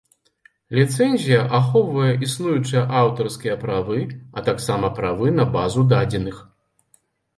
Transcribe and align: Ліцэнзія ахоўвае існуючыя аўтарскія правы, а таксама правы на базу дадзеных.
Ліцэнзія 0.77 1.41
ахоўвае 1.57 2.07
існуючыя 2.27 2.83
аўтарскія 3.01 3.59
правы, 3.67 3.99
а 4.39 4.45
таксама 4.51 4.87
правы 5.01 5.27
на 5.41 5.45
базу 5.57 5.89
дадзеных. 5.93 6.45